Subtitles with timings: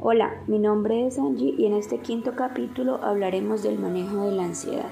[0.00, 4.42] Hola, mi nombre es Angie y en este quinto capítulo hablaremos del manejo de la
[4.42, 4.90] ansiedad.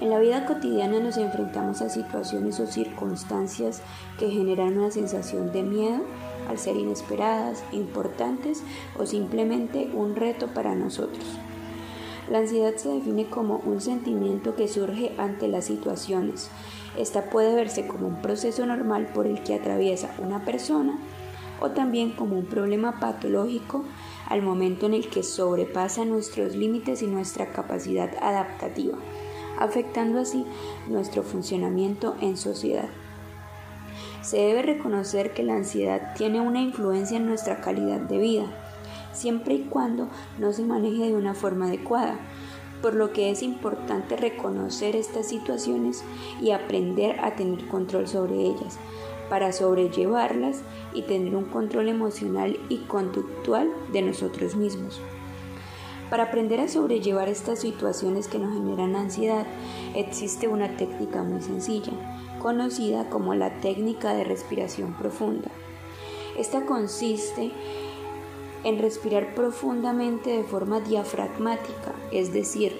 [0.00, 3.80] En la vida cotidiana nos enfrentamos a situaciones o circunstancias
[4.18, 6.02] que generan una sensación de miedo
[6.46, 8.62] al ser inesperadas, importantes
[8.98, 11.38] o simplemente un reto para nosotros.
[12.30, 16.50] La ansiedad se define como un sentimiento que surge ante las situaciones.
[16.98, 20.98] Esta puede verse como un proceso normal por el que atraviesa una persona
[21.62, 23.84] o también como un problema patológico
[24.28, 28.98] al momento en el que sobrepasa nuestros límites y nuestra capacidad adaptativa,
[29.58, 30.44] afectando así
[30.88, 32.88] nuestro funcionamiento en sociedad.
[34.22, 38.46] Se debe reconocer que la ansiedad tiene una influencia en nuestra calidad de vida,
[39.12, 42.18] siempre y cuando no se maneje de una forma adecuada,
[42.80, 46.02] por lo que es importante reconocer estas situaciones
[46.40, 48.78] y aprender a tener control sobre ellas,
[49.28, 50.62] para sobrellevarlas
[50.94, 55.00] y tener un control emocional y conductual de nosotros mismos.
[56.10, 59.46] Para aprender a sobrellevar estas situaciones que nos generan ansiedad,
[59.94, 61.92] existe una técnica muy sencilla,
[62.38, 65.50] conocida como la técnica de respiración profunda.
[66.36, 67.50] Esta consiste
[68.64, 72.78] en respirar profundamente de forma diafragmática, es decir,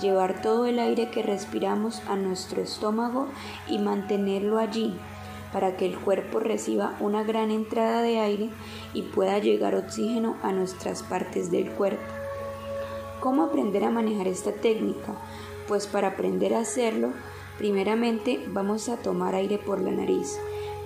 [0.00, 3.26] llevar todo el aire que respiramos a nuestro estómago
[3.68, 4.96] y mantenerlo allí
[5.52, 8.50] para que el cuerpo reciba una gran entrada de aire
[8.94, 12.02] y pueda llegar oxígeno a nuestras partes del cuerpo.
[13.20, 15.14] ¿Cómo aprender a manejar esta técnica?
[15.68, 17.12] Pues para aprender a hacerlo,
[17.58, 20.38] primeramente vamos a tomar aire por la nariz,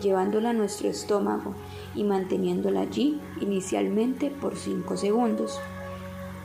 [0.03, 1.55] llevándola a nuestro estómago
[1.95, 5.61] y manteniéndola allí inicialmente por 5 segundos.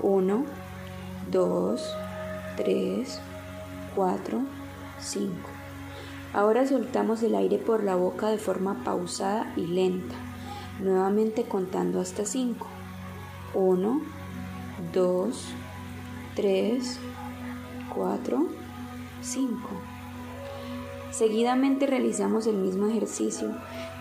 [0.02, 0.46] 1,
[1.32, 1.96] 2,
[2.58, 3.22] 3,
[3.96, 4.40] 4,
[5.00, 5.59] 5.
[6.34, 10.16] Ahora soltamos el aire por la boca de forma pausada y lenta,
[10.80, 12.68] nuevamente contando hasta 5.
[13.56, 14.02] 1,
[14.94, 15.46] 2,
[16.36, 17.00] 3,
[17.96, 18.48] 4,
[19.22, 19.70] 5.
[21.10, 23.56] Seguidamente realizamos el mismo ejercicio,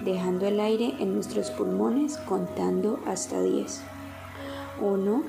[0.05, 3.83] dejando el aire en nuestros pulmones contando hasta 10.
[4.83, 5.23] 1,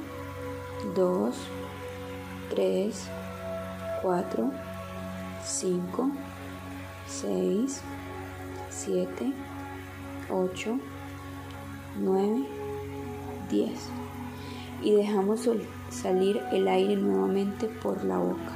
[0.96, 1.36] 2,
[2.50, 3.04] 3,
[4.02, 4.52] 4,
[5.46, 6.12] 5,
[7.10, 7.82] 6,
[8.70, 9.34] 7,
[10.30, 10.80] 8,
[11.98, 12.46] 9,
[13.50, 13.72] 10.
[14.84, 15.50] Y dejamos
[15.90, 18.54] salir el aire nuevamente por la boca,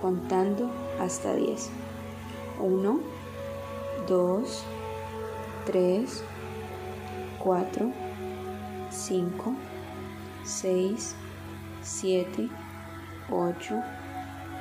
[0.00, 1.70] contando hasta 10.
[2.60, 3.00] 1,
[4.08, 4.64] 2,
[5.64, 6.24] 3,
[7.38, 7.92] 4,
[8.90, 9.54] 5,
[10.42, 11.14] 6,
[11.82, 12.48] 7,
[13.30, 13.82] 8,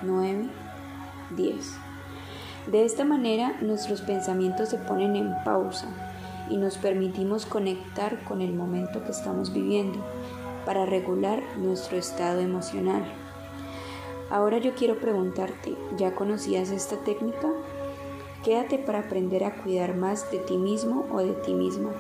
[0.04, 0.50] 9,
[1.32, 1.87] 10.
[2.72, 5.88] De esta manera nuestros pensamientos se ponen en pausa
[6.50, 10.00] y nos permitimos conectar con el momento que estamos viviendo
[10.66, 13.06] para regular nuestro estado emocional.
[14.30, 17.48] Ahora yo quiero preguntarte, ¿ya conocías esta técnica?
[18.44, 21.92] Quédate para aprender a cuidar más de ti mismo o de ti misma.